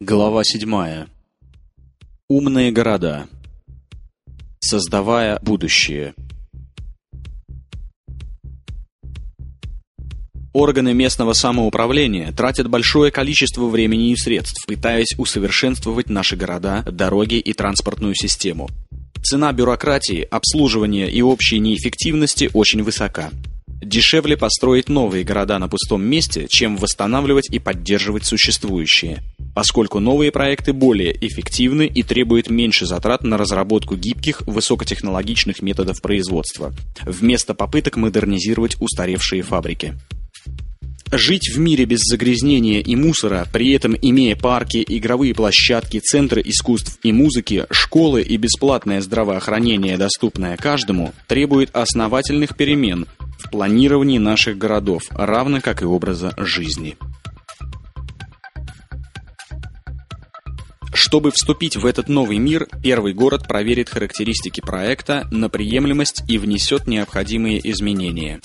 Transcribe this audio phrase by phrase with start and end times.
[0.00, 1.06] Глава 7.
[2.28, 3.26] Умные города.
[4.60, 6.14] Создавая будущее.
[10.52, 17.52] Органы местного самоуправления тратят большое количество времени и средств, пытаясь усовершенствовать наши города, дороги и
[17.52, 18.68] транспортную систему.
[19.24, 23.32] Цена бюрократии, обслуживания и общей неэффективности очень высока.
[23.66, 29.24] Дешевле построить новые города на пустом месте, чем восстанавливать и поддерживать существующие–
[29.58, 36.72] поскольку новые проекты более эффективны и требуют меньше затрат на разработку гибких, высокотехнологичных методов производства,
[37.02, 39.98] вместо попыток модернизировать устаревшие фабрики.
[41.10, 46.96] Жить в мире без загрязнения и мусора, при этом имея парки, игровые площадки, центры искусств
[47.02, 53.08] и музыки, школы и бесплатное здравоохранение, доступное каждому, требует основательных перемен
[53.40, 56.96] в планировании наших городов, равно как и образа жизни.
[61.00, 66.88] Чтобы вступить в этот новый мир, первый город проверит характеристики проекта на приемлемость и внесет
[66.88, 68.40] необходимые изменения.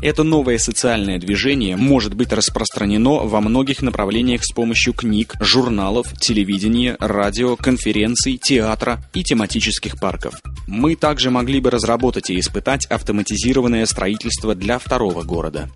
[0.00, 6.96] Это новое социальное движение может быть распространено во многих направлениях с помощью книг, журналов, телевидения,
[6.98, 10.32] радио, конференций, театра и тематических парков.
[10.66, 15.68] Мы также могли бы разработать и испытать автоматизированное строительство для второго города.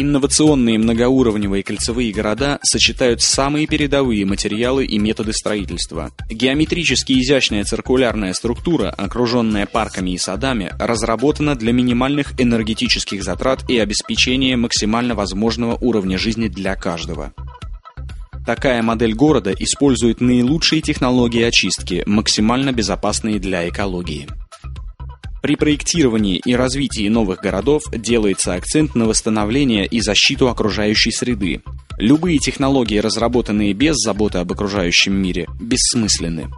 [0.00, 6.12] Инновационные многоуровневые кольцевые города сочетают самые передовые материалы и методы строительства.
[6.30, 14.56] Геометрически изящная циркулярная структура, окруженная парками и садами, разработана для минимальных энергетических затрат и обеспечения
[14.56, 17.32] максимально возможного уровня жизни для каждого.
[18.46, 24.28] Такая модель города использует наилучшие технологии очистки, максимально безопасные для экологии.
[25.40, 31.62] При проектировании и развитии новых городов делается акцент на восстановление и защиту окружающей среды.
[31.96, 36.48] Любые технологии, разработанные без заботы об окружающем мире, бессмысленны.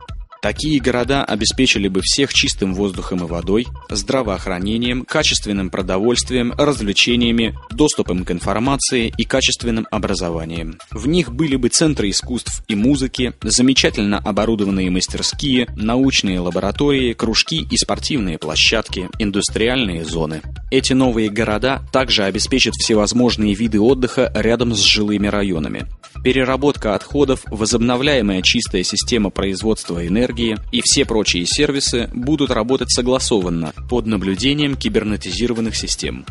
[0.42, 8.30] Такие города обеспечили бы всех чистым воздухом и водой, здравоохранением, качественным продовольствием, развлечениями, доступом к
[8.30, 10.78] информации и качественным образованием.
[10.90, 17.76] В них были бы центры искусств и музыки, замечательно оборудованные мастерские, научные лаборатории, кружки и
[17.76, 20.40] спортивные площадки, индустриальные зоны.
[20.70, 25.86] Эти новые города также обеспечат всевозможные виды отдыха рядом с жилыми районами.
[26.22, 34.06] Переработка отходов, возобновляемая чистая система производства энергии и все прочие сервисы будут работать согласованно под
[34.06, 36.24] наблюдением кибернетизированных систем.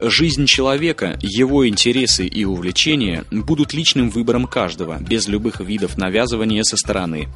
[0.00, 6.78] Жизнь человека, его интересы и увлечения будут личным выбором каждого, без любых видов навязывания со
[6.78, 7.28] стороны.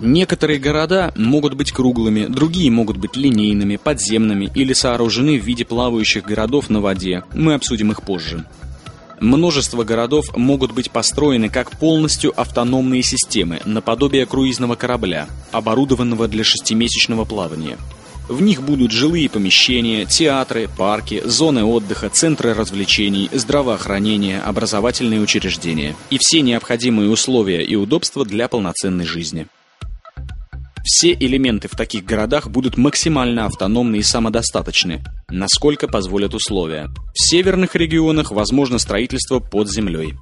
[0.00, 6.24] Некоторые города могут быть круглыми, другие могут быть линейными, подземными или сооружены в виде плавающих
[6.24, 7.22] городов на воде.
[7.32, 8.44] Мы обсудим их позже.
[9.20, 17.24] Множество городов могут быть построены как полностью автономные системы, наподобие круизного корабля, оборудованного для шестимесячного
[17.24, 17.78] плавания.
[18.28, 26.18] В них будут жилые помещения, театры, парки, зоны отдыха, центры развлечений, здравоохранение, образовательные учреждения и
[26.18, 29.46] все необходимые условия и удобства для полноценной жизни.
[30.84, 36.90] Все элементы в таких городах будут максимально автономны и самодостаточны, насколько позволят условия.
[37.14, 40.12] В северных регионах возможно строительство под землей.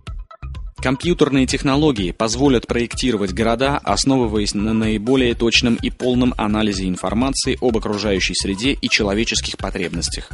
[0.77, 8.35] Компьютерные технологии позволят проектировать города, основываясь на наиболее точном и полном анализе информации об окружающей
[8.35, 10.31] среде и человеческих потребностях.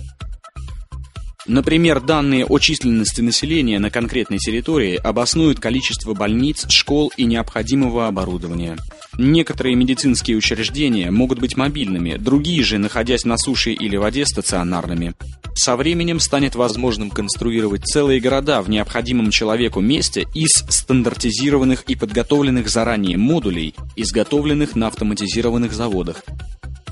[1.46, 8.76] Например, данные о численности населения на конкретной территории обоснуют количество больниц, школ и необходимого оборудования.
[9.18, 15.14] Некоторые медицинские учреждения могут быть мобильными, другие же, находясь на суше или воде, стационарными.
[15.56, 22.68] Со временем станет возможным конструировать целые города в необходимом человеку месте из стандартизированных и подготовленных
[22.68, 26.22] заранее модулей, изготовленных на автоматизированных заводах.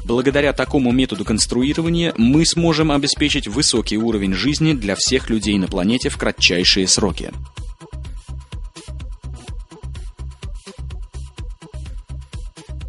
[0.04, 6.08] Благодаря такому методу конструирования мы сможем обеспечить высокий уровень жизни для всех людей на планете
[6.08, 7.30] в кратчайшие сроки.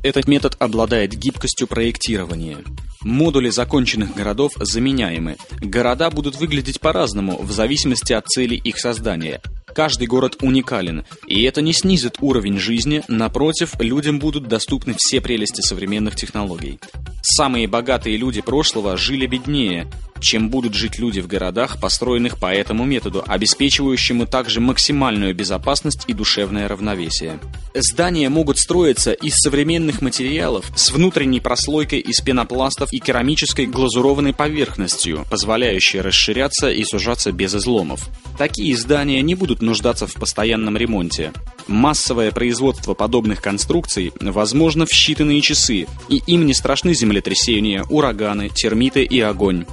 [0.04, 2.58] Этот метод обладает гибкостью проектирования.
[3.02, 5.38] Модули законченных городов заменяемы.
[5.62, 9.42] Города будут выглядеть по-разному в зависимости от цели их создания.
[9.74, 15.62] Каждый город уникален, и это не снизит уровень жизни, напротив, людям будут доступны все прелести
[15.62, 16.80] современных технологий.
[17.22, 19.88] Самые богатые люди прошлого жили беднее,
[20.20, 26.14] чем будут жить люди в городах, построенных по этому методу, обеспечивающему также максимальную безопасность и
[26.14, 27.40] душевное равновесие.
[27.74, 35.26] Здания могут строиться из современных материалов с внутренней прослойкой из пенопластов и керамической глазурованной поверхностью,
[35.30, 38.10] позволяющей расширяться и сужаться без изломов.
[38.38, 41.34] Такие здания не будут нуждаться в постоянном ремонте.
[41.68, 49.04] Массовое производство подобных конструкций возможно в считанные часы, и им не страшны землетрясения, ураганы, термиты
[49.04, 49.66] и огонь.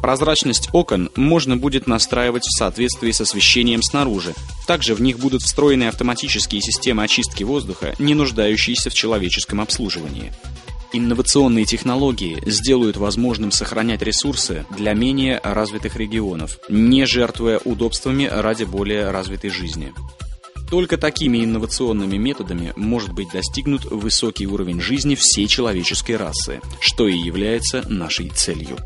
[0.00, 4.34] Прозрачность окон можно будет настраивать в соответствии с освещением снаружи.
[4.66, 10.32] Также в них будут встроены автоматические системы очистки воздуха, не нуждающиеся в человеческом обслуживании.
[10.92, 19.10] Инновационные технологии сделают возможным сохранять ресурсы для менее развитых регионов, не жертвуя удобствами ради более
[19.10, 19.92] развитой жизни.
[20.68, 27.16] Только такими инновационными методами может быть достигнут высокий уровень жизни всей человеческой расы, что и
[27.16, 28.76] является нашей целью.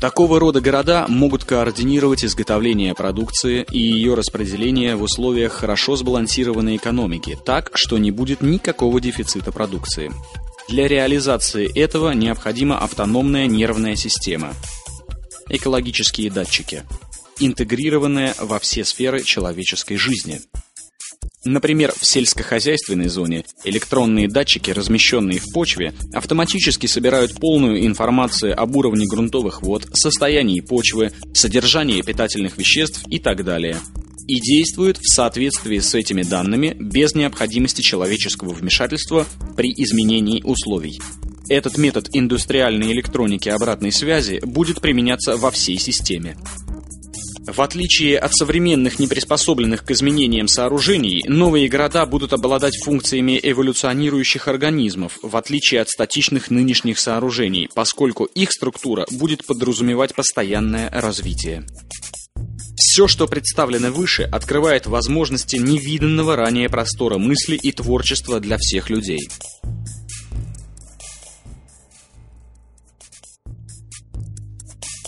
[0.00, 7.38] Такого рода города могут координировать изготовление продукции и ее распределение в условиях хорошо сбалансированной экономики,
[7.44, 10.12] так, что не будет никакого дефицита продукции.
[10.68, 14.52] Для реализации этого необходима автономная нервная система,
[15.48, 16.82] экологические датчики,
[17.38, 20.40] интегрированная во все сферы человеческой жизни–
[21.44, 29.06] Например, в сельскохозяйственной зоне электронные датчики, размещенные в почве, автоматически собирают полную информацию об уровне
[29.06, 33.76] грунтовых вод, состоянии почвы, содержании питательных веществ и так далее.
[34.26, 40.98] И действуют в соответствии с этими данными без необходимости человеческого вмешательства при изменении условий.
[41.50, 46.36] Этот метод индустриальной электроники обратной связи будет применяться во всей системе.
[47.46, 55.18] В отличие от современных неприспособленных к изменениям сооружений, новые города будут обладать функциями эволюционирующих организмов,
[55.22, 61.66] в отличие от статичных нынешних сооружений, поскольку их структура будет подразумевать постоянное развитие.
[62.76, 69.28] Все, что представлено выше, открывает возможности невиданного ранее простора мысли и творчества для всех людей.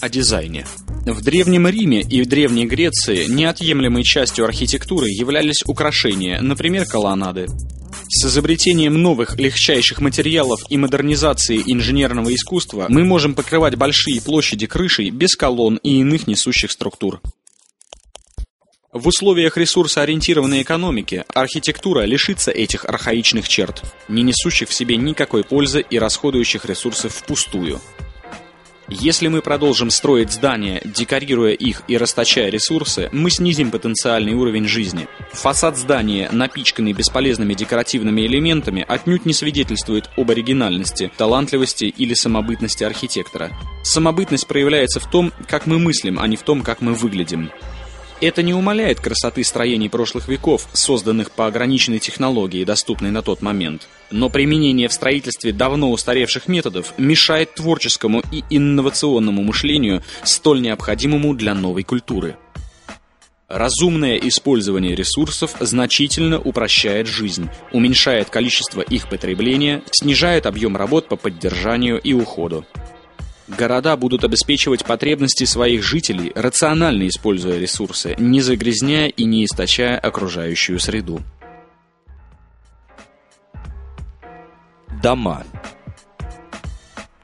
[0.00, 0.66] О дизайне.
[1.06, 7.46] В Древнем Риме и в Древней Греции неотъемлемой частью архитектуры являлись украшения, например, колоннады.
[8.08, 15.08] С изобретением новых легчайших материалов и модернизацией инженерного искусства мы можем покрывать большие площади крышей
[15.08, 17.22] без колонн и иных несущих структур.
[18.92, 25.80] В условиях ресурсоориентированной экономики архитектура лишится этих архаичных черт, не несущих в себе никакой пользы
[25.88, 27.80] и расходующих ресурсы впустую.
[28.88, 35.08] Если мы продолжим строить здания, декорируя их и расточая ресурсы, мы снизим потенциальный уровень жизни.
[35.32, 43.50] Фасад здания, напичканный бесполезными декоративными элементами, отнюдь не свидетельствует об оригинальности, талантливости или самобытности архитектора.
[43.82, 47.50] Самобытность проявляется в том, как мы мыслим, а не в том, как мы выглядим.
[48.20, 53.88] Это не умаляет красоты строений прошлых веков, созданных по ограниченной технологии, доступной на тот момент.
[54.10, 61.54] Но применение в строительстве давно устаревших методов мешает творческому и инновационному мышлению, столь необходимому для
[61.54, 62.36] новой культуры.
[63.48, 72.00] Разумное использование ресурсов значительно упрощает жизнь, уменьшает количество их потребления, снижает объем работ по поддержанию
[72.00, 72.66] и уходу.
[73.48, 80.80] Города будут обеспечивать потребности своих жителей, рационально используя ресурсы, не загрязняя и не истощая окружающую
[80.80, 81.20] среду.
[85.00, 85.44] Дома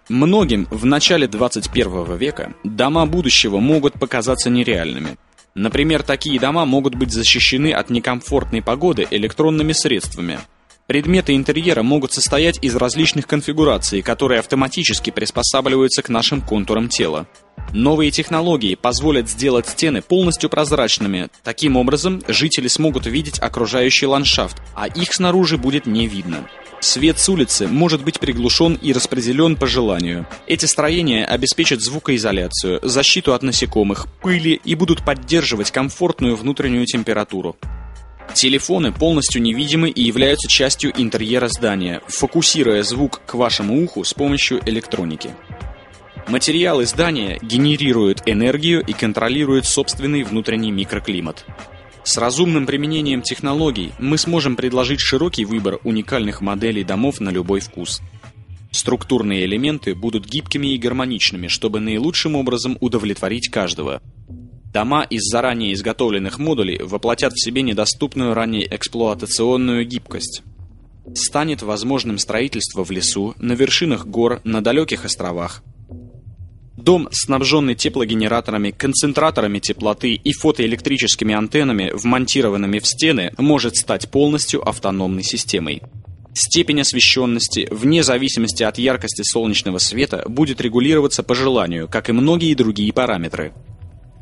[0.09, 5.17] Многим в начале 21 века дома будущего могут показаться нереальными.
[5.55, 10.38] Например, такие дома могут быть защищены от некомфортной погоды электронными средствами–
[10.92, 17.26] Предметы интерьера могут состоять из различных конфигураций, которые автоматически приспосабливаются к нашим контурам тела.
[17.72, 21.30] Новые технологии позволят сделать стены полностью прозрачными.
[21.44, 26.46] Таким образом, жители смогут видеть окружающий ландшафт, а их снаружи будет не видно.
[26.80, 30.26] Свет с улицы может быть приглушен и распределен по желанию.
[30.46, 37.56] Эти строения обеспечат звукоизоляцию, защиту от насекомых, пыли и будут поддерживать комфортную внутреннюю температуру.
[38.35, 44.61] Телефоны полностью невидимы и являются частью интерьера здания, фокусируя звук к вашему уху с помощью
[44.67, 45.31] электроники.
[46.29, 51.45] Материалы здания генерируют энергию и контролируют собственный внутренний микроклимат.
[52.05, 58.00] С разумным применением технологий мы сможем предложить широкий выбор уникальных моделей домов на любой вкус.
[58.71, 64.00] Структурные элементы будут гибкими и гармоничными, чтобы наилучшим образом удовлетворить каждого–
[64.73, 70.43] Дома из заранее изготовленных модулей воплотят в себе недоступную ранее эксплуатационную гибкость.
[71.14, 75.62] станет возможным строительство в лесу, на вершинах гор, на далеких островах.
[76.76, 85.25] Дом, снабженный теплогенераторами, концентраторами теплоты и фотоэлектрическими антеннами, вмонтированными в стены, может стать полностью автономной
[85.25, 85.83] системой.
[86.35, 92.55] Степень освещенности, вне зависимости от яркости солнечного света, будет регулироваться по желанию, как и многие
[92.55, 93.52] другие параметры.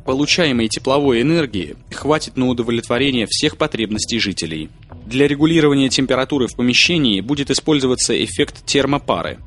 [0.05, 4.71] Получаемой тепловой энергии хватит на удовлетворение всех потребностей жителей.
[5.07, 9.39] Для регулирования температуры в помещении будет использоваться эффект термопары.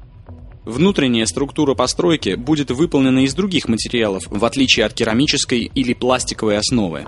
[0.65, 7.05] Внутренняя структура постройки будет выполнена из других материалов, в отличие от керамической или пластиковой основы.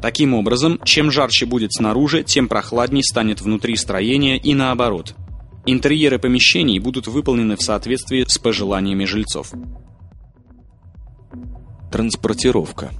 [0.00, 5.14] Таким образом, чем жарче будет снаружи, тем прохладней станет внутри строения и наоборот.
[5.64, 9.52] Интерьеры помещений будут выполнены в соответствии с пожеланиями жильцов.
[11.96, 12.90] Транспортировка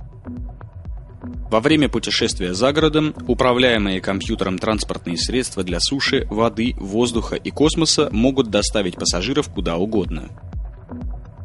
[1.50, 8.08] во время путешествия за городом управляемые компьютером транспортные средства для суши, воды, воздуха и космоса
[8.10, 10.30] могут доставить пассажиров куда угодно.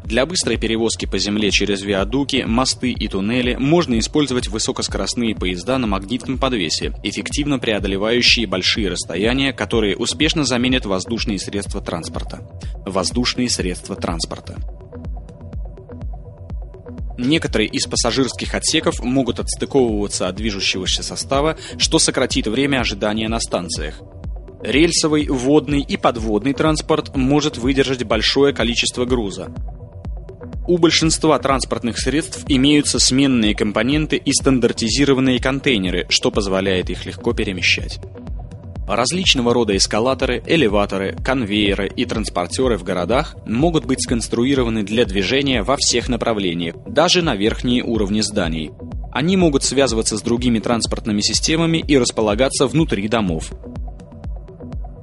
[0.05, 5.87] Для быстрой перевозки по земле через виадуки, мосты и туннели можно использовать высокоскоростные поезда на
[5.87, 12.47] магнитном подвесе, эффективно преодолевающие большие расстояния, которые успешно заменят воздушные средства транспорта.
[12.85, 14.55] Воздушные средства транспорта.
[17.23, 24.01] Некоторые из пассажирских отсеков могут отстыковываться от движущегося состава, что сократит время ожидания на станциях.
[24.63, 29.53] Рельсовый, водный и подводный транспорт может выдержать большое количество груза.
[30.67, 37.99] У большинства транспортных средств имеются сменные компоненты и стандартизированные контейнеры, что позволяет их легко перемещать.
[38.87, 45.77] Различного рода эскалаторы, элеваторы, конвейеры и транспортеры в городах могут быть сконструированы для движения во
[45.77, 48.71] всех направлениях, даже на верхние уровни зданий.
[49.11, 53.51] Они могут связываться с другими транспортными системами и располагаться внутри домов.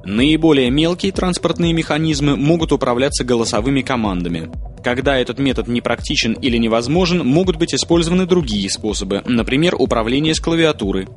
[0.05, 4.51] Наиболее мелкие транспортные механизмы могут управляться голосовыми командами.
[4.83, 11.09] Когда этот метод непрактичен или невозможен, могут быть использованы другие способы, например, управление с клавиатуры.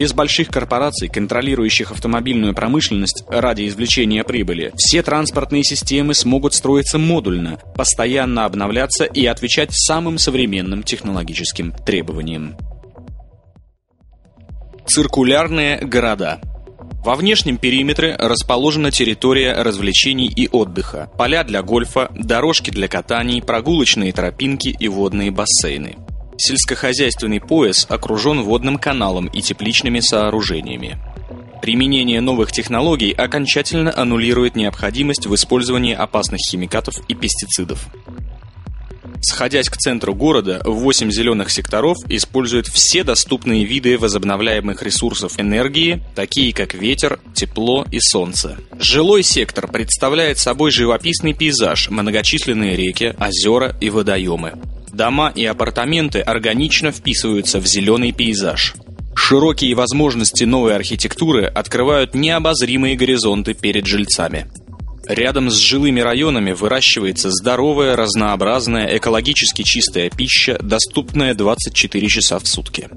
[0.00, 7.58] Без больших корпораций, контролирующих автомобильную промышленность ради извлечения прибыли, все транспортные системы смогут строиться модульно,
[7.76, 12.56] постоянно обновляться и отвечать самым современным технологическим требованиям.
[14.86, 16.40] Циркулярные города
[17.04, 24.14] во внешнем периметре расположена территория развлечений и отдыха, поля для гольфа, дорожки для катаний, прогулочные
[24.14, 25.96] тропинки и водные бассейны.
[26.42, 30.96] Сельскохозяйственный пояс окружен водным каналом и тепличными сооружениями.
[31.60, 37.88] Применение новых технологий окончательно аннулирует необходимость в использовании опасных химикатов и пестицидов.
[39.20, 46.54] Сходясь к центру города, 8 зеленых секторов используют все доступные виды возобновляемых ресурсов энергии, такие
[46.54, 48.56] как ветер, тепло и солнце.
[48.78, 54.54] Жилой сектор представляет собой живописный пейзаж, многочисленные реки, озера и водоемы.
[54.92, 58.74] Дома и апартаменты органично вписываются в зеленый пейзаж.
[59.14, 64.46] Широкие возможности новой архитектуры открывают необозримые горизонты перед жильцами.
[65.06, 72.88] Рядом с жилыми районами выращивается здоровая, разнообразная, экологически чистая пища, доступная 24 часа в сутки.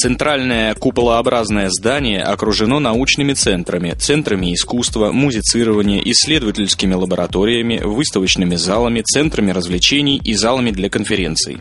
[0.00, 10.20] Центральное куполообразное здание окружено научными центрами, центрами искусства, музицирования, исследовательскими лабораториями, выставочными залами, центрами развлечений
[10.22, 11.58] и залами для конференций.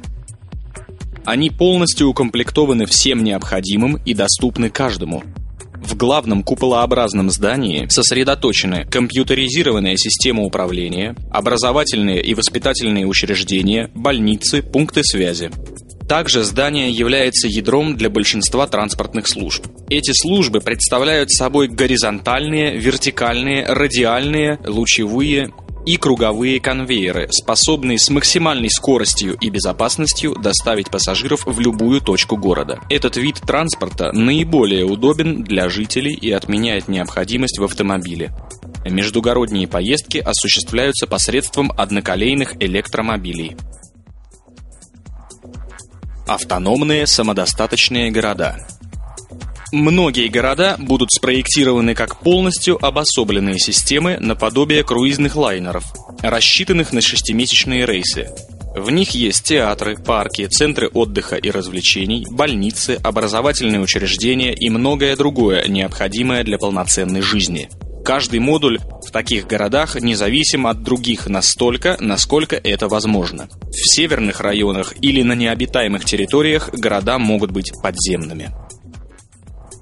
[1.26, 5.24] Они полностью укомплектованы всем необходимым и доступны каждому.
[5.82, 15.50] В главном куполообразном здании сосредоточены компьютеризированная система управления, образовательные и воспитательные учреждения, больницы, пункты связи.
[16.08, 19.68] Также здание является ядром для большинства транспортных служб.
[19.90, 25.52] Эти службы представляют собой горизонтальные, вертикальные, радиальные, лучевые
[25.86, 32.80] и круговые конвейеры, способные с максимальной скоростью и безопасностью доставить пассажиров в любую точку города.
[32.90, 38.32] Этот вид транспорта наиболее удобен для жителей и отменяет необходимость в автомобиле.
[38.86, 43.56] Междугородние поездки осуществляются посредством одноколейных электромобилей.
[46.28, 48.68] Автономные самодостаточные города.
[49.72, 55.86] Многие города будут спроектированы как полностью обособленные системы наподобие круизных лайнеров,
[56.22, 58.30] рассчитанных на шестимесячные рейсы.
[58.76, 65.66] В них есть театры, парки, центры отдыха и развлечений, больницы, образовательные учреждения и многое другое,
[65.68, 67.70] необходимое для полноценной жизни–
[68.08, 73.50] Каждый модуль в таких городах независим от других настолько, насколько это возможно.
[73.64, 78.56] В северных районах или на необитаемых территориях города могут быть подземными.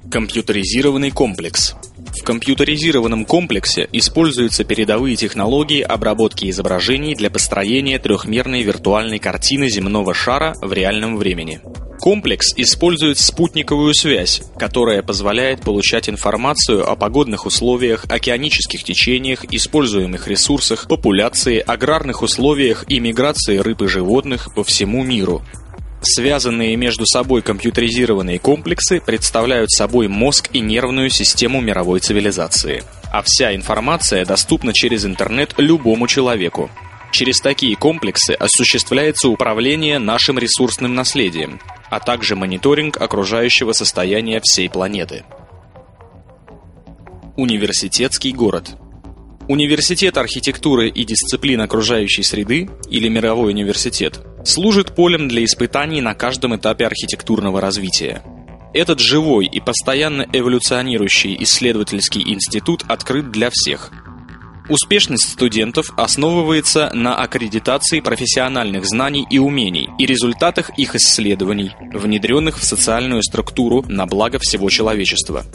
[0.10, 1.75] Компьютеризированный комплекс.
[2.20, 10.55] В компьютеризированном комплексе используются передовые технологии обработки изображений для построения трехмерной виртуальной картины земного шара
[10.63, 11.62] в реальном времени.
[12.05, 20.88] Комплекс использует спутниковую связь, которая позволяет получать информацию о погодных условиях, океанических течениях, используемых ресурсах,
[20.88, 25.41] популяции, аграрных условиях и миграции рыб и животных по всему миру,
[26.03, 32.83] Связанные между собой компьютеризированные комплексы представляют собой мозг и нервную систему мировой цивилизации.
[33.12, 36.69] А вся информация доступна через интернет любому человеку.
[37.12, 41.59] Через такие комплексы осуществляется управление нашим ресурсным наследием,
[41.89, 45.24] а также мониторинг окружающего состояния всей планеты.
[47.36, 48.75] Университетский город–
[49.48, 56.56] Университет архитектуры и дисциплин окружающей среды, или мировой университет, служит полем для испытаний на каждом
[56.56, 58.24] этапе архитектурного развития.
[58.74, 63.92] Этот живой и постоянно эволюционирующий исследовательский институт открыт для всех.
[64.67, 72.63] Успешность студентов основывается на аккредитации профессиональных знаний и умений и результатах их исследований, внедренных в
[72.63, 75.45] социальную структуру на благо всего человечества.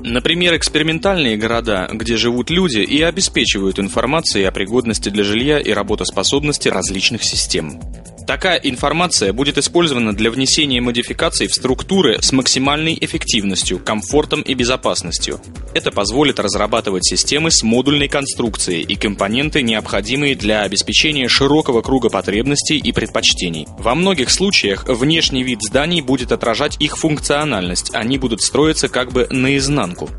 [0.00, 6.68] Например, экспериментальные города, где живут люди и обеспечивают информацией о пригодности для жилья и работоспособности
[6.68, 7.80] различных систем.
[8.28, 15.40] Такая информация будет использована для внесения модификаций в структуры с максимальной эффективностью, комфортом и безопасностью.
[15.72, 22.76] Это позволит разрабатывать системы с модульной конструкцией и компоненты, необходимые для обеспечения широкого круга потребностей
[22.76, 23.66] и предпочтений.
[23.78, 29.26] Во многих случаях внешний вид зданий будет отражать их функциональность, они будут строиться как бы
[29.30, 30.10] наизнанку.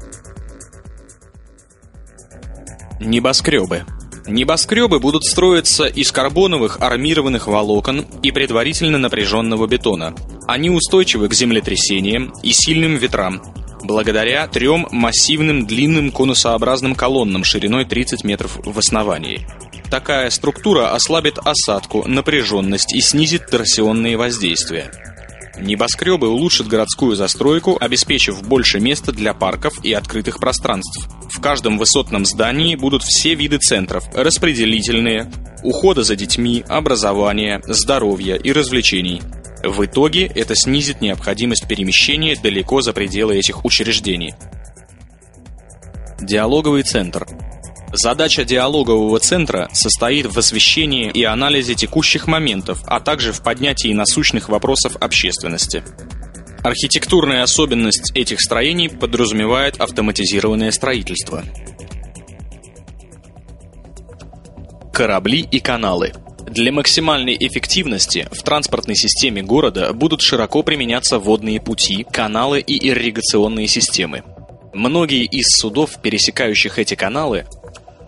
[3.00, 3.86] Небоскребы
[4.30, 10.14] Небоскребы будут строиться из карбоновых армированных волокон и предварительно напряженного бетона.
[10.48, 13.42] Они устойчивы к землетрясениям и сильным ветрам,
[13.82, 19.48] благодаря трем массивным длинным конусообразным колоннам шириной 30 метров в основании.
[19.90, 24.92] Такая структура ослабит осадку, напряженность и снизит торсионные воздействия.
[25.62, 31.10] Небоскребы улучшат городскую застройку, обеспечив больше места для парков и открытых пространств.
[31.30, 35.32] В каждом высотном здании будут все виды центров– распределительные,
[35.64, 39.22] ухода за детьми, образования, здоровья и развлечений.
[39.64, 44.34] В итоге это снизит необходимость перемещения далеко за пределы этих учреждений.
[46.22, 47.28] Диалоговый центр–
[47.92, 54.48] Задача диалогового центра состоит в освещении и анализе текущих моментов, а также в поднятии насущных
[54.50, 55.84] вопросов общественности.
[56.64, 61.44] Архитектурная особенность этих строений подразумевает автоматизированное строительство.
[64.94, 66.14] Корабли и каналы
[66.52, 73.68] для максимальной эффективности в транспортной системе города будут широко применяться водные пути, каналы и ирригационные
[73.68, 74.24] системы.
[74.74, 77.46] Многие из судов, пересекающих эти каналы,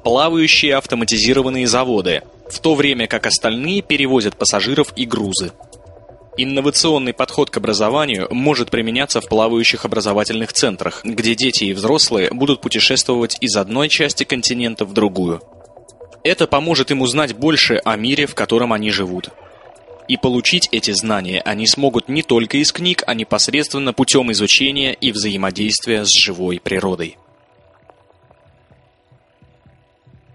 [0.03, 5.51] плавающие автоматизированные заводы, в то время как остальные перевозят пассажиров и грузы.
[6.37, 12.61] Инновационный подход к образованию может применяться в плавающих образовательных центрах, где дети и взрослые будут
[12.61, 15.41] путешествовать из одной части континента в другую.
[16.23, 19.29] Это поможет им узнать больше о мире, в котором они живут.
[20.07, 25.11] И получить эти знания они смогут не только из книг, а непосредственно путем изучения и
[25.11, 27.17] взаимодействия с живой природой.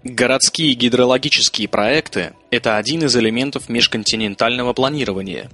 [0.09, 5.49] Городские гидрологические проекты– это один из элементов межконтинентального планирования.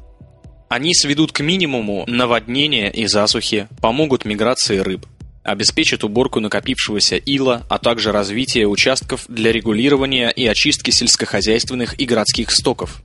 [0.70, 5.08] Они сведут к минимуму наводнения и засухи, помогут миграции рыб,
[5.44, 12.52] обеспечат уборку накопившегося ила, а также развитие участков для регулирования и очистки сельскохозяйственных и городских
[12.52, 13.02] стоков.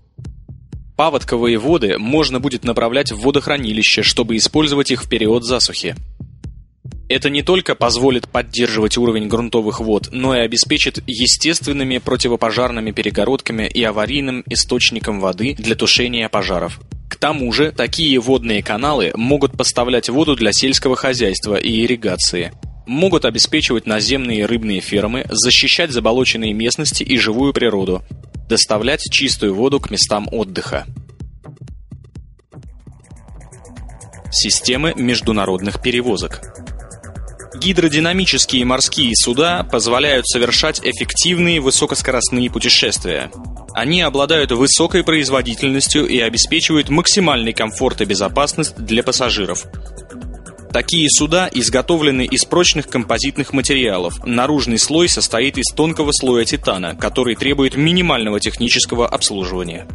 [0.99, 5.97] Паводковые воды можно будет направлять в водохранилище, чтобы использовать их в период засухи.
[7.09, 13.83] Это не только позволит поддерживать уровень грунтовых вод, но и обеспечит естественными противопожарными перегородками и
[13.83, 16.81] аварийным источником воды для тушения пожаров.
[17.09, 22.53] К тому же, такие водные каналы могут поставлять воду для сельского хозяйства и ирригации,
[22.87, 28.03] могут обеспечивать наземные рыбные фермы, защищать заболоченные местности и живую природу,
[28.49, 30.87] доставлять чистую воду к местам отдыха.
[34.31, 36.42] Системы международных перевозок
[37.55, 43.31] Гидродинамические морские суда позволяют совершать эффективные высокоскоростные путешествия.
[43.73, 49.65] Они обладают высокой производительностью и обеспечивают максимальный комфорт и безопасность для пассажиров.
[50.73, 54.25] Такие суда изготовлены из прочных композитных материалов.
[54.27, 59.89] Наружный слой состоит из тонкого слоя титана, который требует минимального технического обслуживания.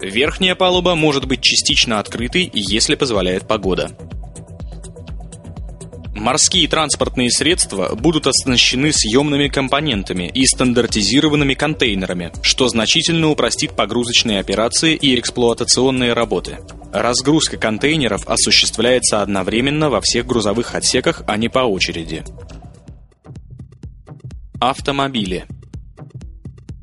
[0.00, 3.90] Верхняя палуба может быть частично открытой, если позволяет погода.
[6.16, 14.94] Морские транспортные средства будут оснащены съемными компонентами и стандартизированными контейнерами, что значительно упростит погрузочные операции
[14.94, 16.58] и эксплуатационные работы.
[16.90, 22.24] Разгрузка контейнеров осуществляется одновременно во всех грузовых отсеках, а не по очереди.
[24.58, 25.44] Автомобили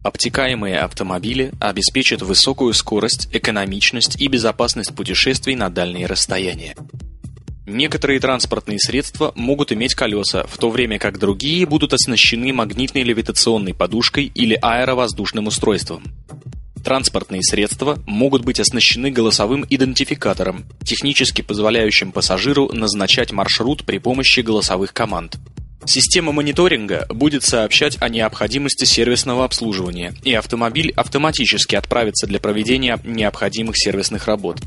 [0.04, 6.76] Обтекаемые автомобили обеспечат высокую скорость, экономичность и безопасность путешествий на дальние расстояния.
[7.65, 13.73] Некоторые транспортные средства могут иметь колеса, в то время как другие будут оснащены магнитной левитационной
[13.73, 16.04] подушкой или аэровоздушным устройством.
[16.84, 24.93] Транспортные средства могут быть оснащены голосовым идентификатором, технически позволяющим пассажиру назначать маршрут при помощи голосовых
[24.93, 25.38] команд.
[25.86, 33.78] Система мониторинга будет сообщать о необходимости сервисного обслуживания, и автомобиль автоматически отправится для проведения необходимых
[33.78, 34.60] сервисных работ.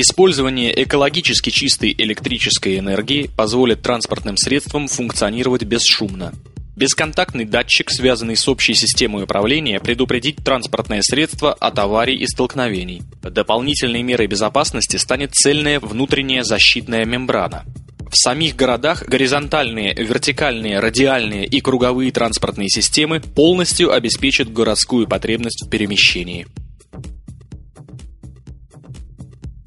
[0.00, 6.32] Использование экологически чистой электрической энергии позволит транспортным средствам функционировать бесшумно.
[6.76, 13.02] Бесконтактный датчик, связанный с общей системой управления, предупредит транспортное средство от аварий и столкновений.
[13.22, 17.64] Дополнительной мерой безопасности станет цельная внутренняя защитная мембрана.
[18.08, 25.68] В самих городах горизонтальные, вертикальные, радиальные и круговые транспортные системы полностью обеспечат городскую потребность в
[25.68, 26.46] перемещении.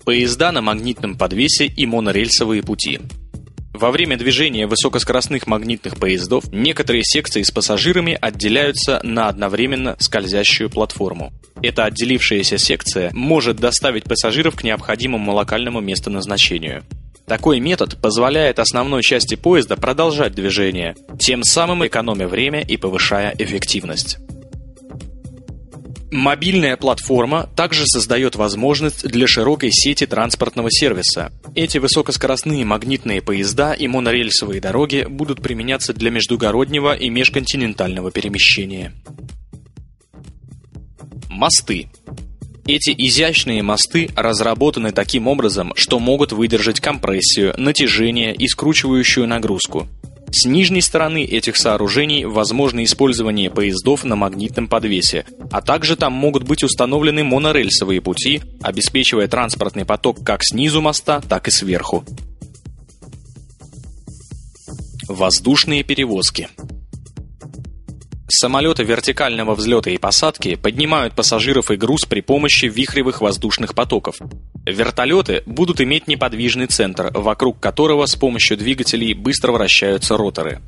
[0.05, 2.99] Поезда на магнитном подвесе и монорельсовые пути.
[3.73, 11.31] Во время движения высокоскоростных магнитных поездов некоторые секции с пассажирами отделяются на одновременно скользящую платформу.
[11.61, 16.83] Эта отделившаяся секция может доставить пассажиров к необходимому локальному местоназначению.
[17.27, 24.17] Такой метод позволяет основной части поезда продолжать движение, тем самым экономя время и повышая эффективность.
[26.11, 31.31] Мобильная платформа также создает возможность для широкой сети транспортного сервиса.
[31.55, 38.93] Эти высокоскоростные магнитные поезда и монорельсовые дороги будут применяться для междугороднего и межконтинентального перемещения.
[41.29, 41.87] Мосты.
[42.67, 49.87] Эти изящные мосты разработаны таким образом, что могут выдержать компрессию, натяжение и скручивающую нагрузку.
[50.33, 56.43] С нижней стороны этих сооружений возможно использование поездов на магнитном подвесе, а также там могут
[56.43, 62.05] быть установлены монорельсовые пути, обеспечивая транспортный поток как снизу моста, так и сверху.
[65.07, 66.47] Воздушные перевозки
[68.33, 74.15] Самолеты вертикального взлета и посадки поднимают пассажиров и груз при помощи вихревых воздушных потоков.
[74.65, 80.61] Вертолеты будут иметь неподвижный центр, вокруг которого с помощью двигателей быстро вращаются роторы.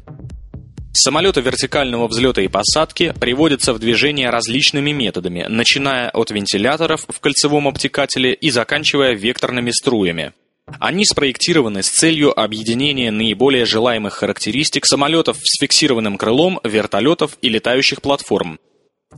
[0.91, 7.69] Самолеты вертикального взлета и посадки приводятся в движение различными методами, начиная от вентиляторов в кольцевом
[7.69, 10.33] обтекателе и заканчивая векторными струями.
[10.79, 18.01] Они спроектированы с целью объединения наиболее желаемых характеристик самолетов с фиксированным крылом, вертолетов и летающих
[18.01, 18.59] платформ.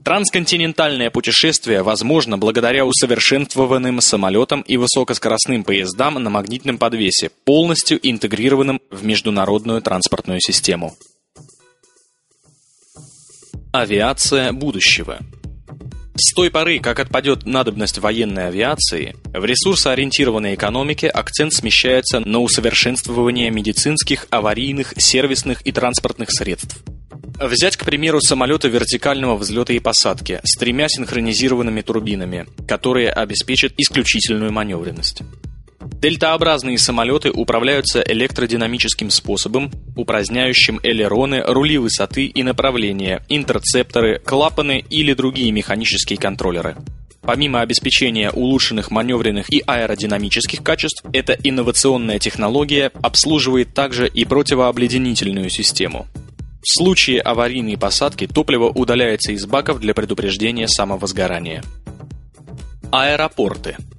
[0.03, 9.05] Трансконтинентальное путешествие возможно благодаря усовершенствованным самолетам и высокоскоростным поездам на магнитном подвесе, полностью интегрированным в
[9.05, 10.97] международную транспортную систему.
[13.71, 15.19] Авиация будущего–
[16.17, 23.51] с той поры, как отпадет надобность военной авиации, в ресурсоориентированной экономике акцент смещается на усовершенствование
[23.51, 26.77] медицинских, аварийных, сервисных и транспортных средств.
[27.37, 34.53] Взять, к примеру, самолеты вертикального взлета и посадки с тремя синхронизированными турбинами, которые обеспечат исключительную
[34.53, 35.21] маневренность.
[35.85, 45.51] Дельтаобразные самолеты управляются электродинамическим способом, упраздняющим элероны, рули высоты и направления, интерцепторы, клапаны или другие
[45.51, 46.75] механические контроллеры.
[47.21, 56.07] Помимо обеспечения улучшенных маневренных и аэродинамических качеств, эта инновационная технология обслуживает также и противообледенительную систему.
[56.61, 61.63] В случае аварийной посадки топливо удаляется из баков для предупреждения самовозгорания.
[62.91, 63.75] Аэропорты–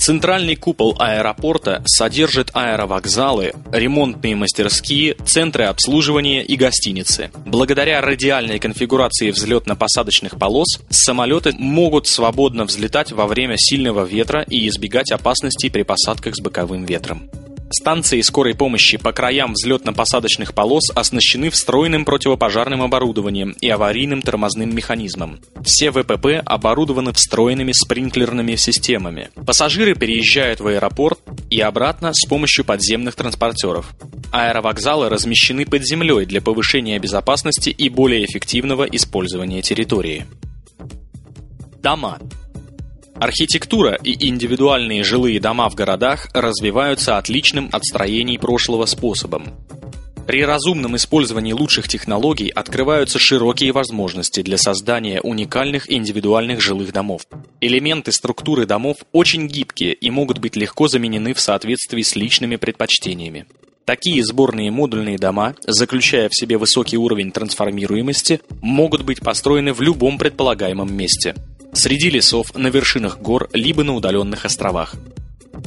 [0.00, 7.30] Центральный купол аэропорта содержит аэровокзалы, ремонтные мастерские, центры обслуживания и гостиницы.
[7.44, 15.12] Благодаря радиальной конфигурации взлетно-посадочных полос, самолеты могут свободно взлетать во время сильного ветра и избегать
[15.12, 17.28] опасностей при посадках с боковым ветром.
[17.72, 25.38] Станции скорой помощи по краям взлетно-посадочных полос оснащены встроенным противопожарным оборудованием и аварийным тормозным механизмом.
[25.62, 29.30] Все ВПП оборудованы встроенными спринклерными системами.
[29.46, 33.94] Пассажиры переезжают в аэропорт и обратно с помощью подземных транспортеров.
[34.32, 40.26] Аэровокзалы размещены под землей для повышения безопасности и более эффективного использования территории.
[41.80, 42.18] Дома.
[43.20, 49.58] Архитектура и индивидуальные жилые дома в городах развиваются отличным от строений прошлого способом.
[50.26, 57.26] При разумном использовании лучших технологий открываются широкие возможности для создания уникальных индивидуальных жилых домов.
[57.60, 63.44] Элементы структуры домов очень гибкие и могут быть легко заменены в соответствии с личными предпочтениями.
[63.84, 70.16] Такие сборные модульные дома, заключая в себе высокий уровень трансформируемости, могут быть построены в любом
[70.16, 71.34] предполагаемом месте.
[71.72, 74.94] Среди лесов, на вершинах гор, либо на удаленных островах.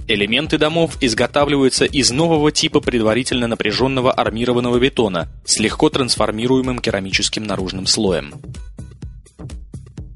[0.07, 7.85] Элементы домов изготавливаются из нового типа предварительно напряженного армированного бетона с легко трансформируемым керамическим наружным
[7.85, 8.33] слоем.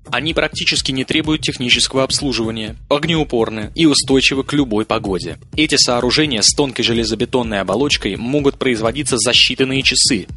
[0.09, 5.37] Они практически не требуют технического обслуживания, огнеупорны и устойчивы к любой погоде.
[5.55, 10.27] Эти сооружения с тонкой железобетонной оболочкой могут производиться за считанные часы.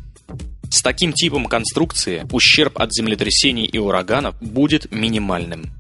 [0.71, 5.71] С таким типом конструкции ущерб от землетрясений и ураганов будет минимальным.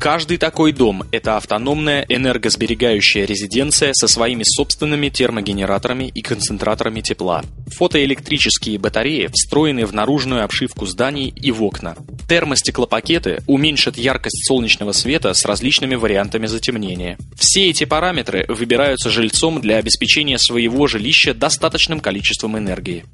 [0.00, 7.44] Каждый такой дом– это автономная энергосберегающая резиденция со своими собственными термогенераторами и концентраторами тепла.
[7.66, 11.96] Фотоэлектрические батареи встроены в наружную обшивку зданий и в окна.
[12.28, 17.18] Термостеклопакеты уменьшат яркость солнечного света с различными вариантами затемнения.
[17.36, 23.04] Все эти параметры выбираются жильцом для обеспечения своего жилища достаточным количеством энергии.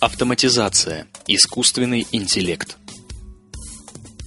[0.00, 1.06] Автоматизация.
[1.26, 2.78] Искусственный интеллект.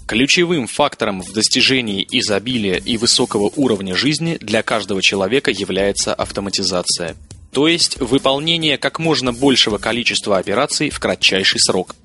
[0.08, 7.16] Ключевым фактором в достижении изобилия и высокого уровня жизни для каждого человека является автоматизация,
[7.52, 11.96] то есть выполнение как можно большего количества операций в кратчайший срок.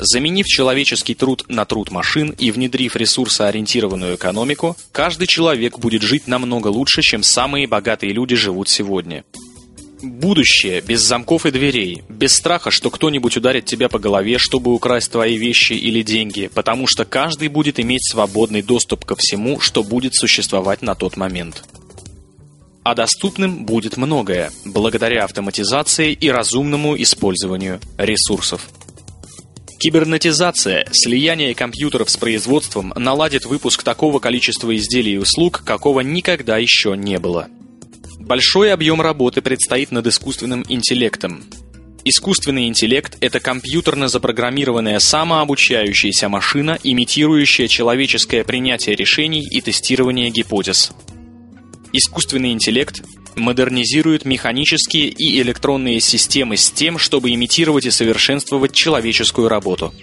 [0.00, 6.66] Заменив человеческий труд на труд машин и внедрив ресурсоориентированную экономику, каждый человек будет жить намного
[6.66, 9.22] лучше, чем самые богатые люди живут сегодня.
[10.02, 15.10] Будущее без замков и дверей, без страха, что кто-нибудь ударит тебя по голове, чтобы украсть
[15.10, 20.14] твои вещи или деньги, потому что каждый будет иметь свободный доступ ко всему, что будет
[20.14, 21.64] существовать на тот момент.
[22.84, 28.68] А доступным будет многое, благодаря автоматизации и разумному использованию ресурсов.
[29.80, 36.96] Кибернетизация, слияние компьютеров с производством наладит выпуск такого количества изделий и услуг, какого никогда еще
[36.96, 37.48] не было–
[38.28, 41.44] Большой объем работы предстоит над искусственным интеллектом.
[42.04, 50.92] Искусственный интеллект– это компьютерно запрограммированная самообучающаяся машина, имитирующая человеческое принятие решений и тестирование гипотез.
[51.94, 53.02] Искусственный интеллект
[53.34, 59.94] модернизирует механические и электронные системы с тем, чтобы имитировать и совершенствовать человеческую работу.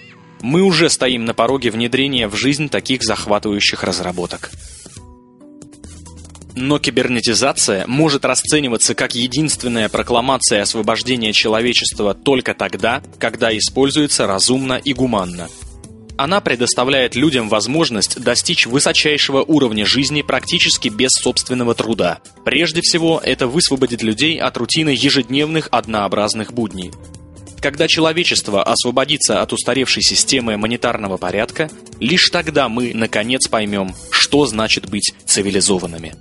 [0.41, 4.49] Мы уже стоим на пороге внедрения в жизнь таких захватывающих разработок.
[6.55, 14.93] Но кибернетизация может расцениваться как единственная прокламация освобождения человечества только тогда, когда используется разумно и
[14.93, 15.49] гуманно.
[16.17, 22.19] Она предоставляет людям возможность достичь высочайшего уровня жизни практически без собственного труда.
[22.45, 26.91] Прежде всего, это высвободит людей от рутины ежедневных однообразных будней.
[27.59, 34.89] Когда человечество освободится от устаревшей системы монетарного порядка, лишь тогда мы, наконец, поймем, что значит
[34.89, 36.13] быть цивилизованными.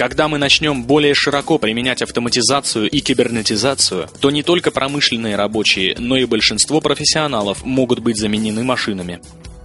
[0.00, 6.16] Когда мы начнем более широко применять автоматизацию и кибернетизацию, то не только промышленные рабочие, но
[6.16, 9.20] и большинство профессионалов могут быть заменены машинами.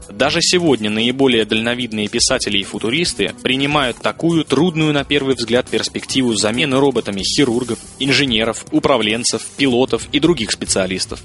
[0.09, 6.81] Даже сегодня наиболее дальновидные писатели и футуристы принимают такую трудную на первый взгляд перспективу замены
[6.81, 11.23] роботами хирургов, инженеров, управленцев, пилотов и других специалистов.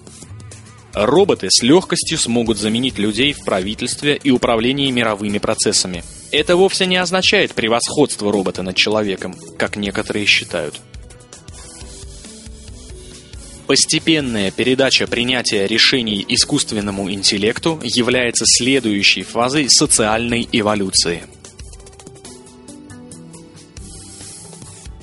[0.95, 6.05] Роботы с легкостью смогут заменить людей в правительстве и управлении мировыми процессами.
[6.33, 10.81] Это вовсе не означает превосходство робота над человеком, как некоторые считают.
[13.67, 21.23] Постепенная передача принятия решений искусственному интеллекту является следующей фазой социальной эволюции–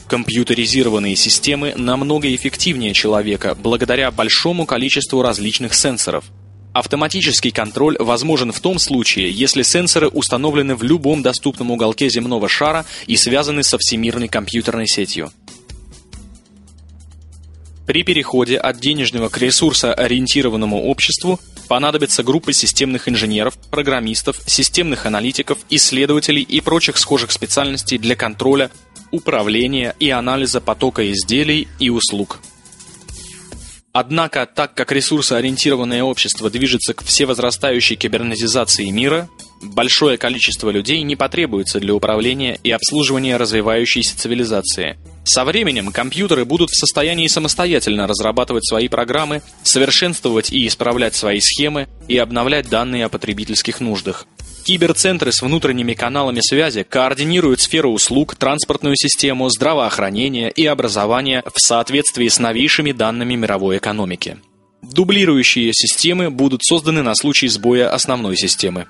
[0.07, 6.23] Компьютеризированные системы намного эффективнее человека благодаря большому количеству различных сенсоров.
[6.73, 12.86] Автоматический контроль возможен в том случае, если сенсоры установлены в любом доступном уголке земного шара
[13.08, 15.32] и связаны со всемирной компьютерной сетью.
[17.88, 26.41] При переходе от денежного к ресурсоориентированному обществу понадобится группа системных инженеров, программистов, системных аналитиков, исследователей
[26.41, 28.71] и прочих схожих специальностей для контроля,
[29.12, 32.39] управления и анализа потока изделий и услуг.
[33.93, 39.28] Однако, так как ресурсоориентированное общество движется к всевозрастающей кибернетизации мира,
[39.62, 44.97] большое количество людей не потребуется для управления и обслуживания развивающейся цивилизации.
[45.29, 51.89] Со временем компьютеры будут в состоянии самостоятельно разрабатывать свои программы, совершенствовать и исправлять свои схемы
[52.07, 54.25] и обновлять данные о потребительских нуждах.
[54.63, 62.29] Киберцентры с внутренними каналами связи координируют сферу услуг, транспортную систему, здравоохранение и образование в соответствии
[62.29, 64.37] с новейшими данными мировой экономики.
[64.81, 68.87] Дублирующие системы будут созданы на случай сбоя основной системы.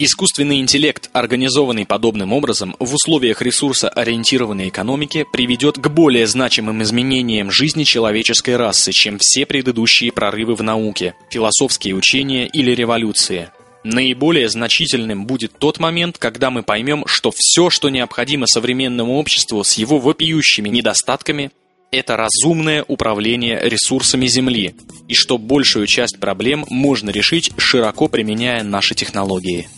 [0.00, 7.82] Искусственный интеллект, организованный подобным образом, в условиях ресурсоориентированной экономики приведет к более значимым изменениям жизни
[7.82, 13.50] человеческой расы, чем все предыдущие прорывы в науке, философские учения или революции.
[13.82, 19.74] Наиболее значительным будет тот момент, когда мы поймем, что все, что необходимо современному обществу с
[19.74, 21.50] его вопиющими недостатками,
[21.90, 24.76] это разумное управление ресурсами Земли,
[25.08, 29.68] и что большую часть проблем можно решить, широко применяя наши технологии.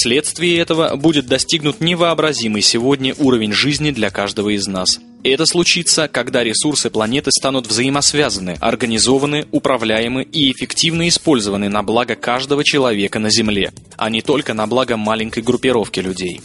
[0.00, 4.98] Вследствие этого будет достигнут невообразимый сегодня уровень жизни для каждого из нас.
[5.24, 12.64] Это случится, когда ресурсы планеты станут взаимосвязаны, организованы, управляемы и эффективно использованы на благо каждого
[12.64, 16.40] человека на Земле, а не только на благо маленькой группировки людей.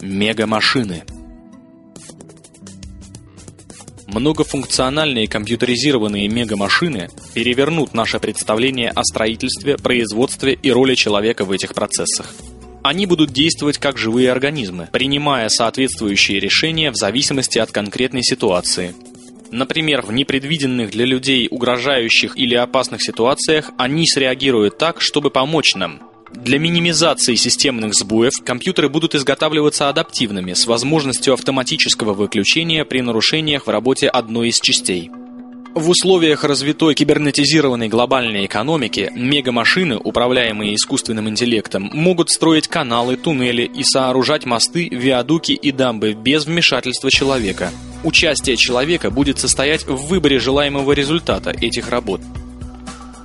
[0.00, 1.04] Мегамашины–
[4.12, 12.34] Многофункциональные компьютеризированные мегамашины перевернут наше представление о строительстве, производстве и роли человека в этих процессах.
[12.82, 18.94] Они будут действовать как живые организмы, принимая соответствующие решения в зависимости от конкретной ситуации.
[19.50, 26.11] Например, в непредвиденных для людей угрожающих или опасных ситуациях они среагируют так, чтобы помочь нам,
[26.34, 33.70] для минимизации системных сбоев компьютеры будут изготавливаться адаптивными с возможностью автоматического выключения при нарушениях в
[33.70, 35.10] работе одной из частей.
[35.74, 43.82] В условиях развитой кибернетизированной глобальной экономики мегамашины, управляемые искусственным интеллектом, могут строить каналы, туннели и
[43.82, 47.70] сооружать мосты, виадуки и дамбы без вмешательства человека.
[48.04, 52.20] Участие человека будет состоять в выборе желаемого результата этих работ–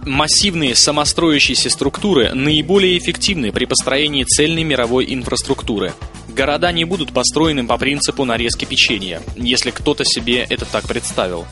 [0.07, 5.93] Массивные самостроящиеся структуры наиболее эффективны при построении цельной мировой инфраструктуры.
[6.29, 11.45] Города не будут построены по принципу нарезки печенья, если кто-то себе это так представил.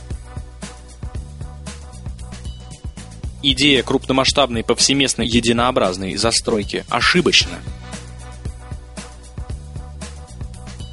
[3.43, 7.59] Идея крупномасштабной повсеместной единообразной застройки ошибочна.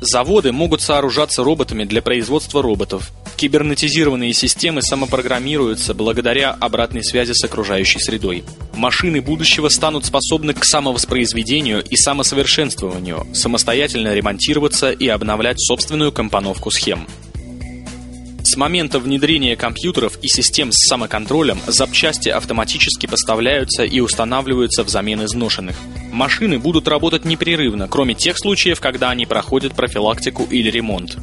[0.00, 7.98] Заводы могут сооружаться роботами для производства роботов, Кибернетизированные системы самопрограммируются благодаря обратной связи с окружающей
[7.98, 8.44] средой.
[8.76, 17.08] Машины будущего станут способны к самовоспроизведению и самосовершенствованию, самостоятельно ремонтироваться и обновлять собственную компоновку схем.
[18.44, 25.74] С момента внедрения компьютеров и систем с самоконтролем запчасти автоматически поставляются и устанавливаются взамен изношенных.
[26.12, 31.18] Машины будут работать непрерывно, кроме тех случаев, когда они проходят профилактику или ремонт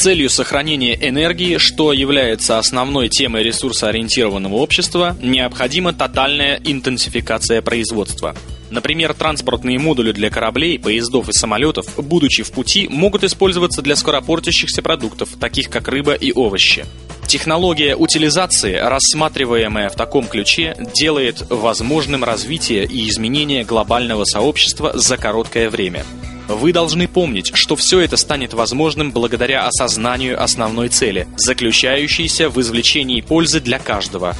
[0.00, 8.34] целью сохранения энергии, что является основной темой ресурсоориентированного общества, необходима тотальная интенсификация производства.
[8.70, 14.80] Например, транспортные модули для кораблей, поездов и самолетов, будучи в пути, могут использоваться для скоропортящихся
[14.80, 16.86] продуктов, таких как рыба и овощи.
[17.26, 25.68] Технология утилизации, рассматриваемая в таком ключе, делает возможным развитие и изменение глобального сообщества за короткое
[25.68, 26.06] время–
[26.56, 33.20] вы должны помнить, что все это станет возможным благодаря осознанию основной цели, заключающейся в извлечении
[33.20, 34.36] пользы для каждого,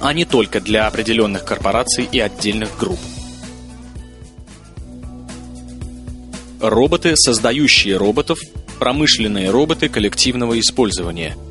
[0.00, 3.00] а не только для определенных корпораций и отдельных групп.
[6.60, 8.38] Роботы, создающие роботов,
[8.78, 11.36] промышленные роботы коллективного использования–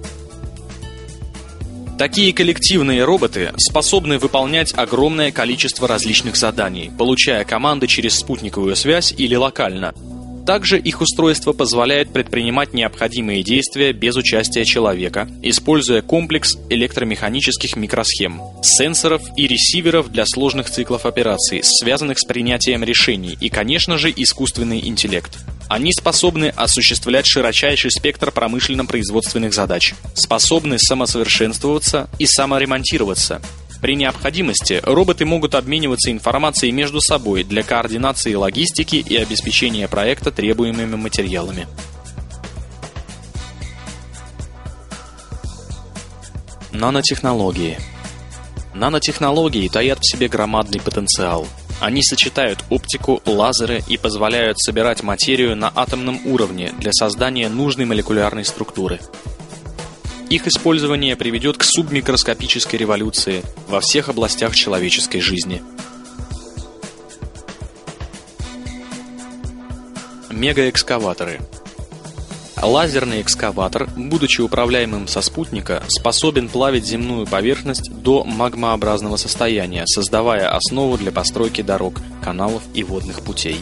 [2.01, 9.35] Такие коллективные роботы способны выполнять огромное количество различных заданий, получая команды через спутниковую связь или
[9.35, 9.93] локально.
[10.45, 19.21] Также их устройство позволяет предпринимать необходимые действия без участия человека, используя комплекс электромеханических микросхем, сенсоров
[19.37, 25.37] и ресиверов для сложных циклов операций, связанных с принятием решений и, конечно же, искусственный интеллект.
[25.69, 33.41] Они способны осуществлять широчайший спектр промышленно-производственных задач, способны самосовершенствоваться и саморемонтироваться.
[33.81, 40.95] При необходимости роботы могут обмениваться информацией между собой для координации логистики и обеспечения проекта требуемыми
[40.95, 41.67] материалами.
[46.71, 47.77] Нанотехнологии
[48.73, 51.47] Нанотехнологии таят в себе громадный потенциал–
[51.81, 58.45] они сочетают оптику, лазеры и позволяют собирать материю на атомном уровне для создания нужной молекулярной
[58.45, 58.99] структуры.
[60.31, 65.61] Их использование приведет к субмикроскопической революции во всех областях человеческой жизни.
[70.29, 71.41] Мегаэкскаваторы–
[72.61, 80.97] Лазерный экскаватор, будучи управляемым со спутника, способен плавить земную поверхность до магмообразного состояния, создавая основу
[80.97, 83.57] для постройки дорог, каналов и водных путей.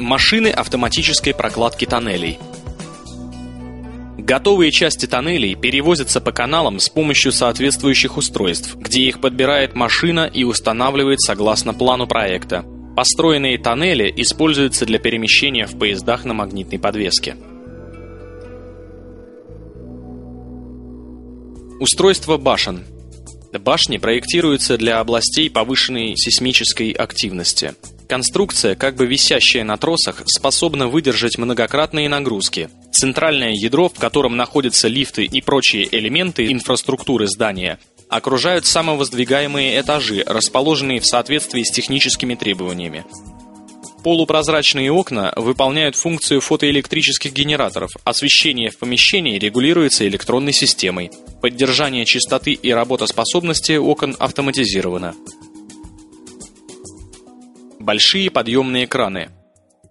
[0.00, 2.40] Машины автоматической прокладки тоннелей
[4.22, 10.44] Готовые части тоннелей перевозятся по каналам с помощью соответствующих устройств, где их подбирает машина и
[10.44, 12.62] устанавливает согласно плану проекта.
[12.94, 17.36] Построенные тоннели используются для перемещения в поездах на магнитной подвеске.
[21.80, 22.84] Устройство башен.
[23.58, 27.74] Башни проектируются для областей повышенной сейсмической активности.
[28.10, 32.68] Конструкция, как бы висящая на тросах, способна выдержать многократные нагрузки.
[32.90, 40.98] Центральное ядро, в котором находятся лифты и прочие элементы инфраструктуры здания, окружают самовоздвигаемые этажи, расположенные
[40.98, 43.04] в соответствии с техническими требованиями.
[44.02, 47.92] Полупрозрачные окна выполняют функцию фотоэлектрических генераторов.
[48.02, 51.12] Освещение в помещении регулируется электронной системой.
[51.40, 55.14] Поддержание чистоты и работоспособности окон автоматизировано.
[57.80, 59.30] Большие подъемные краны–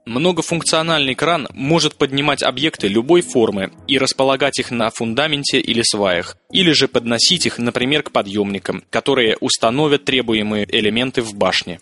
[0.09, 6.71] Многофункциональный кран может поднимать объекты любой формы и располагать их на фундаменте или сваях, или
[6.71, 11.79] же подносить их, например, к подъемникам, которые установят требуемые элементы в башне.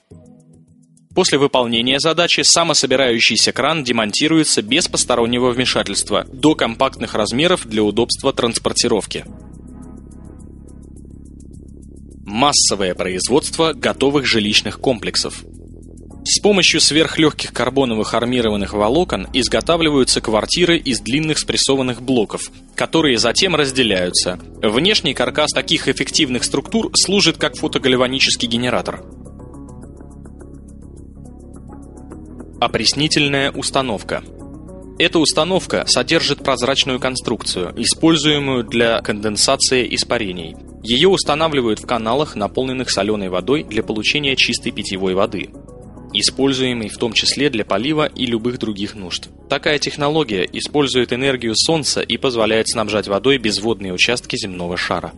[1.16, 9.24] После выполнения задачи самособирающийся кран демонтируется без постороннего вмешательства до компактных размеров для удобства транспортировки.
[12.26, 15.45] Массовое производство готовых жилищных комплексов–
[16.30, 24.38] с помощью сверхлегких карбоновых армированных волокон изготавливаются квартиры из длинных спрессованных блоков, которые затем разделяются.
[24.62, 29.06] Внешний каркас таких эффективных структур служит как фотогальванический генератор.
[32.60, 34.22] Опреснительная установка
[35.00, 40.58] эта установка содержит прозрачную конструкцию, используемую для конденсации испарений.
[40.84, 45.52] Ее устанавливают в каналах, наполненных соленой водой для получения чистой питьевой воды
[46.14, 49.30] используемый в том числе для полива и любых других нужд.
[49.49, 55.14] Такая технология использует энергию Солнца и позволяет снабжать водой безводные участки земного шара.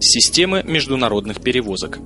[0.00, 2.00] Системы международных перевозок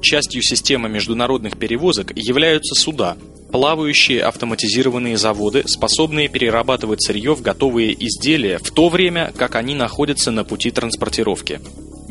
[0.00, 3.18] Частью системы международных перевозок являются суда,
[3.52, 10.30] плавающие автоматизированные заводы, способные перерабатывать сырье в готовые изделия в то время, как они находятся
[10.30, 11.60] на пути транспортировки.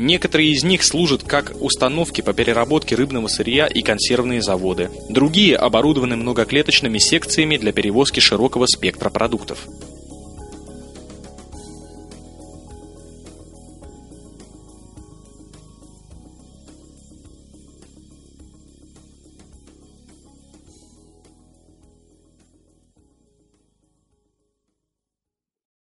[0.00, 4.88] Некоторые из них служат как установки по переработке рыбного сырья и консервные заводы.
[5.10, 9.68] Другие оборудованы многоклеточными секциями для перевозки широкого спектра продуктов.